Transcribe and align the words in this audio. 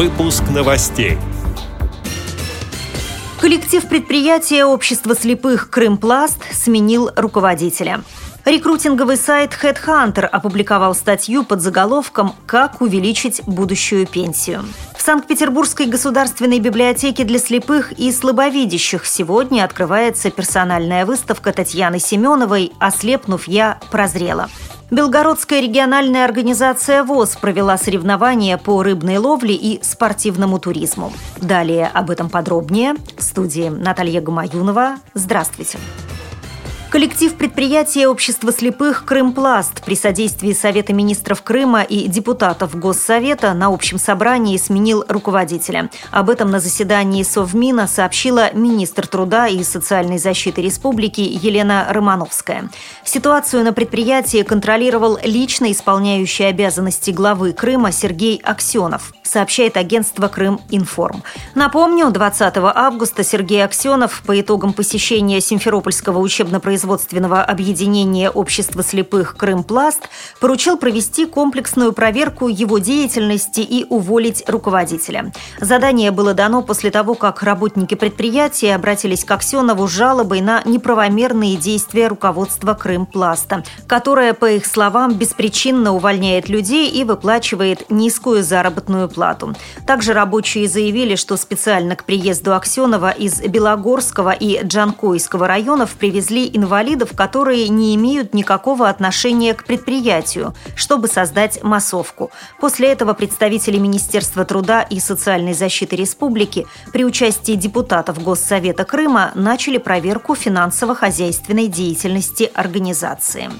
Выпуск 0.00 0.44
новостей. 0.48 1.18
Коллектив 3.38 3.86
предприятия 3.86 4.64
Общества 4.64 5.14
слепых 5.14 5.68
«Крымпласт» 5.68 6.38
сменил 6.54 7.10
руководителя. 7.16 8.00
Рекрутинговый 8.46 9.18
сайт 9.18 9.50
Headhunter 9.62 10.24
опубликовал 10.24 10.94
статью 10.94 11.44
под 11.44 11.60
заголовком 11.60 12.34
«Как 12.46 12.80
увеличить 12.80 13.42
будущую 13.44 14.06
пенсию». 14.06 14.64
В 14.96 15.02
Санкт-Петербургской 15.02 15.84
государственной 15.84 16.60
библиотеке 16.60 17.24
для 17.24 17.38
слепых 17.38 17.92
и 17.92 18.10
слабовидящих 18.10 19.04
сегодня 19.04 19.64
открывается 19.64 20.30
персональная 20.30 21.04
выставка 21.04 21.52
Татьяны 21.52 21.98
Семеновой 21.98 22.72
«Ослепнув 22.78 23.46
я, 23.46 23.78
прозрела». 23.90 24.48
Белгородская 24.90 25.60
региональная 25.60 26.24
организация 26.24 27.04
ВОЗ 27.04 27.36
провела 27.36 27.78
соревнования 27.78 28.58
по 28.58 28.82
рыбной 28.82 29.18
ловле 29.18 29.54
и 29.54 29.80
спортивному 29.82 30.58
туризму. 30.58 31.12
Далее 31.40 31.86
об 31.86 32.10
этом 32.10 32.28
подробнее. 32.28 32.94
В 33.16 33.22
студии 33.22 33.68
Наталья 33.68 34.20
Гамаюнова. 34.20 34.96
Здравствуйте. 35.14 35.78
Коллектив 36.90 37.36
предприятия 37.36 38.08
Общества 38.08 38.50
слепых 38.50 39.04
«Крымпласт» 39.04 39.84
при 39.84 39.94
содействии 39.94 40.52
Совета 40.52 40.92
министров 40.92 41.40
Крыма 41.40 41.82
и 41.82 42.08
депутатов 42.08 42.76
Госсовета 42.76 43.54
на 43.54 43.68
общем 43.68 43.96
собрании 43.96 44.56
сменил 44.56 45.04
руководителя. 45.06 45.88
Об 46.10 46.28
этом 46.30 46.50
на 46.50 46.58
заседании 46.58 47.22
Совмина 47.22 47.86
сообщила 47.86 48.52
министр 48.54 49.06
труда 49.06 49.46
и 49.46 49.62
социальной 49.62 50.18
защиты 50.18 50.62
республики 50.62 51.20
Елена 51.20 51.86
Романовская. 51.90 52.68
Ситуацию 53.04 53.62
на 53.62 53.72
предприятии 53.72 54.42
контролировал 54.42 55.16
лично 55.22 55.70
исполняющий 55.70 56.44
обязанности 56.44 57.12
главы 57.12 57.52
Крыма 57.52 57.92
Сергей 57.92 58.40
Аксенов, 58.42 59.12
сообщает 59.22 59.76
агентство 59.76 60.26
«Крым-Информ». 60.26 61.22
Напомню, 61.54 62.10
20 62.10 62.54
августа 62.56 63.22
Сергей 63.22 63.64
Аксенов 63.64 64.24
по 64.26 64.40
итогам 64.40 64.72
посещения 64.72 65.40
Симферопольского 65.40 66.18
учебно-производственного 66.18 66.79
производственного 66.80 67.42
объединения 67.42 68.30
общества 68.30 68.82
слепых 68.82 69.36
«Крымпласт» 69.36 70.08
поручил 70.40 70.78
провести 70.78 71.26
комплексную 71.26 71.92
проверку 71.92 72.48
его 72.48 72.78
деятельности 72.78 73.60
и 73.60 73.84
уволить 73.90 74.42
руководителя. 74.48 75.30
Задание 75.60 76.10
было 76.10 76.32
дано 76.32 76.62
после 76.62 76.90
того, 76.90 77.14
как 77.16 77.42
работники 77.42 77.96
предприятия 77.96 78.74
обратились 78.74 79.24
к 79.24 79.30
Аксенову 79.30 79.86
с 79.88 79.90
жалобой 79.90 80.40
на 80.40 80.62
неправомерные 80.64 81.56
действия 81.56 82.08
руководства 82.08 82.72
«Крымпласта», 82.72 83.62
которое, 83.86 84.32
по 84.32 84.50
их 84.50 84.64
словам, 84.64 85.12
беспричинно 85.12 85.92
увольняет 85.94 86.48
людей 86.48 86.88
и 86.88 87.04
выплачивает 87.04 87.90
низкую 87.90 88.42
заработную 88.42 89.10
плату. 89.10 89.54
Также 89.86 90.14
рабочие 90.14 90.66
заявили, 90.66 91.16
что 91.16 91.36
специально 91.36 91.94
к 91.94 92.04
приезду 92.04 92.54
Аксенова 92.54 93.10
из 93.10 93.38
Белогорского 93.42 94.30
и 94.30 94.64
Джанкойского 94.64 95.46
районов 95.46 95.90
привезли 95.90 96.48
инвалидов 96.50 96.69
инвалидов, 96.70 97.16
которые 97.16 97.68
не 97.68 97.96
имеют 97.96 98.32
никакого 98.32 98.88
отношения 98.88 99.54
к 99.54 99.64
предприятию, 99.64 100.54
чтобы 100.76 101.08
создать 101.08 101.64
массовку. 101.64 102.30
После 102.60 102.92
этого 102.92 103.12
представители 103.12 103.76
Министерства 103.76 104.44
труда 104.44 104.82
и 104.82 105.00
социальной 105.00 105.52
защиты 105.52 105.96
республики 105.96 106.68
при 106.92 107.04
участии 107.04 107.56
депутатов 107.56 108.22
Госсовета 108.22 108.84
Крыма 108.84 109.32
начали 109.34 109.78
проверку 109.78 110.36
финансово-хозяйственной 110.36 111.66
деятельности 111.66 112.48
организации. 112.54 113.50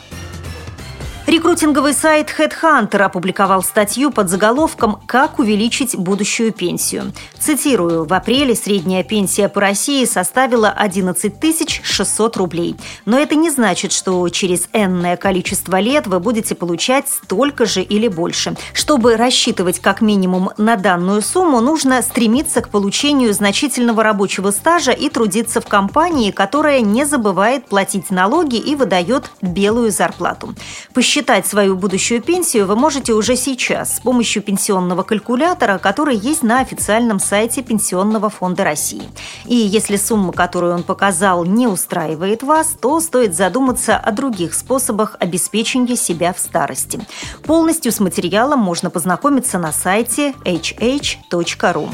Рекрутинговый 1.31 1.95
сайт 1.95 2.35
Headhunter 2.37 3.03
опубликовал 3.03 3.63
статью 3.63 4.11
под 4.11 4.29
заголовком 4.29 4.99
«Как 5.07 5.39
увеличить 5.39 5.95
будущую 5.95 6.53
пенсию». 6.53 7.13
Цитирую, 7.39 8.05
в 8.05 8.13
апреле 8.13 8.57
средняя 8.57 9.05
пенсия 9.05 9.49
по 9.49 9.61
России 9.61 10.05
составила 10.07 10.71
11 10.71 11.81
600 11.85 12.37
рублей. 12.37 12.75
Но 13.05 13.17
это 13.17 13.37
не 13.37 13.49
значит, 13.51 13.93
что 13.93 14.29
через 14.29 14.69
энное 14.73 15.17
количество 15.17 15.79
лет 15.79 16.09
вы 16.09 16.19
будете 16.19 16.57
получать 16.57 17.09
столько 17.09 17.65
же 17.65 17.81
или 17.81 18.09
больше. 18.09 18.57
Чтобы 18.73 19.17
рассчитывать 19.17 19.79
как 19.79 20.01
минимум 20.01 20.51
на 20.59 20.75
данную 20.75 21.23
сумму, 21.23 21.61
нужно 21.61 22.03
стремиться 22.03 22.61
к 22.61 22.71
получению 22.71 23.33
значительного 23.35 24.03
рабочего 24.03 24.51
стажа 24.51 24.91
и 24.91 25.09
трудиться 25.09 25.61
в 25.61 25.67
компании, 25.67 26.33
которая 26.33 26.81
не 26.81 27.05
забывает 27.05 27.67
платить 27.67 28.11
налоги 28.11 28.57
и 28.57 28.75
выдает 28.75 29.31
белую 29.41 29.93
зарплату. 29.93 30.57
Посчитайте 30.93 31.20
Посчитать 31.21 31.47
свою 31.47 31.77
будущую 31.77 32.23
пенсию 32.23 32.67
вы 32.67 32.77
можете 32.77 33.13
уже 33.13 33.37
сейчас 33.37 33.97
с 33.97 34.01
помощью 34.01 34.43
пенсионного 34.43 35.03
калькулятора, 35.03 35.77
который 35.77 36.17
есть 36.17 36.43
на 36.43 36.61
официальном 36.61 37.21
сайте 37.21 37.61
Пенсионного 37.61 38.31
фонда 38.31 38.65
России. 38.65 39.03
И 39.45 39.55
если 39.55 39.97
сумма, 39.97 40.33
которую 40.33 40.75
он 40.75 40.83
показал, 40.83 41.45
не 41.45 41.67
устраивает 41.67 42.43
вас, 42.43 42.75
то 42.81 42.99
стоит 43.01 43.35
задуматься 43.35 43.99
о 43.99 44.13
других 44.13 44.55
способах 44.55 45.17
обеспечения 45.21 45.95
себя 45.95 46.33
в 46.33 46.39
старости. 46.39 46.99
Полностью 47.45 47.93
с 47.93 48.01
материалом 48.01 48.61
можно 48.61 48.89
познакомиться 48.89 49.59
на 49.59 49.73
сайте 49.73 50.33
hh.ru. 50.47 51.91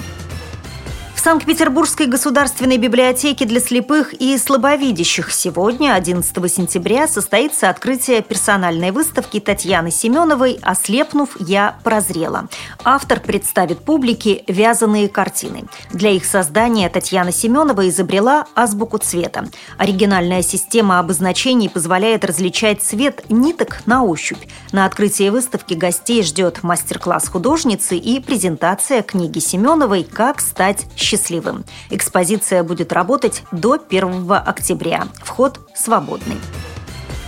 Санкт-Петербургской 1.26 2.06
государственной 2.06 2.76
библиотеке 2.76 3.46
для 3.46 3.58
слепых 3.58 4.12
и 4.12 4.38
слабовидящих 4.38 5.32
сегодня, 5.32 5.96
11 5.96 6.32
сентября, 6.54 7.08
состоится 7.08 7.68
открытие 7.68 8.22
персональной 8.22 8.92
выставки 8.92 9.40
Татьяны 9.40 9.90
Семеновой 9.90 10.60
«Ослепнув, 10.62 11.30
я 11.40 11.78
прозрела». 11.82 12.46
Автор 12.84 13.18
представит 13.18 13.80
публике 13.80 14.44
вязаные 14.46 15.08
картины. 15.08 15.64
Для 15.90 16.10
их 16.10 16.24
создания 16.24 16.88
Татьяна 16.88 17.32
Семенова 17.32 17.88
изобрела 17.88 18.46
азбуку 18.54 18.98
цвета. 18.98 19.48
Оригинальная 19.78 20.42
система 20.42 21.00
обозначений 21.00 21.68
позволяет 21.68 22.24
различать 22.24 22.82
цвет 22.82 23.24
ниток 23.28 23.82
на 23.86 24.04
ощупь. 24.04 24.44
На 24.70 24.86
открытии 24.86 25.30
выставки 25.30 25.74
гостей 25.74 26.22
ждет 26.22 26.62
мастер-класс 26.62 27.26
художницы 27.26 27.96
и 27.96 28.20
презентация 28.20 29.02
книги 29.02 29.40
Семеновой 29.40 30.04
«Как 30.04 30.40
стать 30.40 30.86
счастливым» 30.94 31.15
счастливым. 31.16 31.64
Экспозиция 31.90 32.62
будет 32.62 32.92
работать 32.92 33.42
до 33.52 33.74
1 33.88 34.30
октября. 34.30 35.08
Вход 35.22 35.60
свободный. 35.74 36.36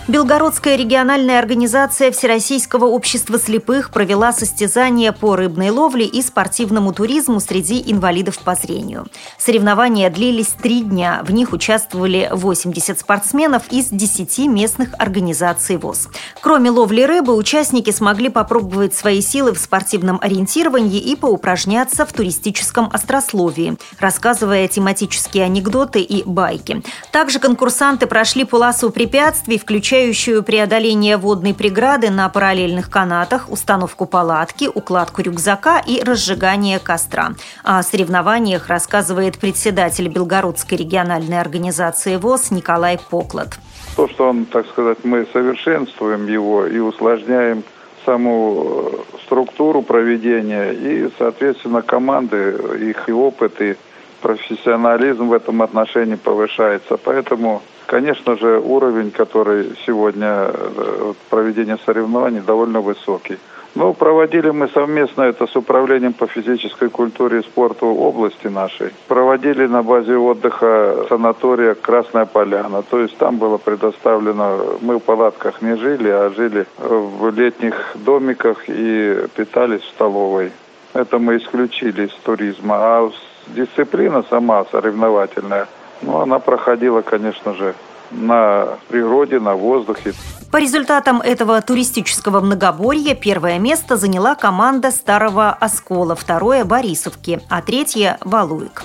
Белгородская 0.08 0.76
региональная 0.76 1.38
организация 1.38 2.10
Всероссийского 2.10 2.86
общества 2.86 3.38
слепых 3.38 3.90
провела 3.90 4.32
состязания 4.32 5.12
по 5.12 5.36
рыбной 5.36 5.68
ловле 5.68 6.06
и 6.06 6.22
спортивному 6.22 6.94
туризму 6.94 7.40
среди 7.40 7.82
инвалидов 7.84 8.38
по 8.38 8.54
зрению. 8.54 9.06
Соревнования 9.36 10.08
длились 10.08 10.54
три 10.62 10.80
дня. 10.80 11.20
В 11.24 11.30
них 11.30 11.52
участвовали 11.52 12.30
80 12.32 12.98
спортсменов 12.98 13.64
из 13.70 13.88
10 13.90 14.46
местных 14.46 14.94
организаций 14.98 15.76
ВОЗ. 15.76 16.08
Кроме 16.40 16.70
ловли 16.70 17.02
рыбы, 17.02 17.36
участники 17.36 17.90
смогли 17.90 18.30
попробовать 18.30 18.94
свои 18.94 19.20
силы 19.20 19.52
в 19.52 19.58
спортивном 19.58 20.20
ориентировании 20.22 21.00
и 21.00 21.16
поупражняться 21.16 22.06
в 22.06 22.14
туристическом 22.14 22.88
острословии, 22.94 23.76
рассказывая 24.00 24.68
тематические 24.68 25.44
анекдоты 25.44 26.00
и 26.00 26.22
байки. 26.24 26.82
Также 27.12 27.40
конкурсанты 27.40 28.06
прошли 28.06 28.44
полосу 28.44 28.88
препятствий, 28.88 29.58
включая 29.58 29.97
включающую 29.98 30.44
преодоление 30.44 31.16
водной 31.16 31.54
преграды 31.54 32.08
на 32.10 32.28
параллельных 32.28 32.88
канатах, 32.88 33.50
установку 33.50 34.06
палатки, 34.06 34.70
укладку 34.72 35.22
рюкзака 35.22 35.82
и 35.84 36.00
разжигание 36.00 36.78
костра. 36.78 37.30
О 37.64 37.82
соревнованиях 37.82 38.68
рассказывает 38.68 39.38
председатель 39.38 40.06
Белгородской 40.06 40.78
региональной 40.78 41.40
организации 41.40 42.14
ВОЗ 42.14 42.52
Николай 42.52 43.00
Поклад. 43.10 43.58
То, 43.96 44.06
что 44.06 44.28
он, 44.28 44.44
так 44.44 44.68
сказать, 44.68 44.98
мы 45.02 45.26
совершенствуем 45.32 46.28
его 46.28 46.64
и 46.64 46.78
усложняем 46.78 47.64
саму 48.06 48.92
э, 48.92 49.18
структуру 49.26 49.82
проведения 49.82 50.70
и, 50.70 51.10
соответственно, 51.18 51.82
команды, 51.82 52.56
их 52.78 53.08
и 53.08 53.12
опыт, 53.12 53.60
и 53.60 53.74
профессионализм 54.20 55.28
в 55.28 55.32
этом 55.32 55.62
отношении 55.62 56.16
повышается. 56.16 56.96
Поэтому 56.96 57.62
Конечно 57.88 58.36
же, 58.36 58.58
уровень, 58.58 59.10
который 59.10 59.74
сегодня 59.86 60.50
э, 60.52 61.14
проведения 61.30 61.78
соревнований, 61.86 62.40
довольно 62.40 62.82
высокий. 62.82 63.38
Ну, 63.74 63.94
проводили 63.94 64.50
мы 64.50 64.68
совместно 64.68 65.22
это 65.22 65.46
с 65.46 65.56
Управлением 65.56 66.12
по 66.12 66.26
физической 66.26 66.90
культуре 66.90 67.40
и 67.40 67.42
спорту 67.42 67.86
области 67.86 68.46
нашей. 68.46 68.90
Проводили 69.06 69.66
на 69.66 69.82
базе 69.82 70.16
отдыха 70.16 71.06
санатория 71.08 71.74
Красная 71.74 72.26
Поляна. 72.26 72.82
То 72.82 73.00
есть 73.00 73.16
там 73.16 73.38
было 73.38 73.56
предоставлено, 73.56 74.78
мы 74.82 74.98
в 74.98 75.02
палатках 75.02 75.62
не 75.62 75.74
жили, 75.76 76.10
а 76.10 76.28
жили 76.28 76.66
в 76.76 77.30
летних 77.30 77.94
домиках 77.94 78.64
и 78.68 79.16
питались 79.34 79.80
в 79.80 79.88
столовой. 79.88 80.52
Это 80.92 81.18
мы 81.18 81.38
исключили 81.38 82.06
из 82.06 82.12
туризма. 82.22 82.74
А 82.78 83.10
дисциплина 83.54 84.24
сама 84.30 84.64
соревновательная– 84.70 85.66
ну, 86.02 86.20
она 86.20 86.38
проходила, 86.38 87.02
конечно 87.02 87.54
же, 87.54 87.74
на 88.10 88.68
природе, 88.88 89.40
на 89.40 89.54
воздухе. 89.54 90.14
По 90.50 90.58
результатам 90.58 91.20
этого 91.20 91.60
туристического 91.60 92.40
многоборья 92.40 93.14
первое 93.14 93.58
место 93.58 93.96
заняла 93.96 94.34
команда 94.34 94.90
Старого 94.90 95.50
Оскола, 95.50 96.14
второе– 96.14 96.64
Борисовки, 96.64 97.40
а 97.50 97.60
третье– 97.60 98.18
Валуик. 98.24 98.84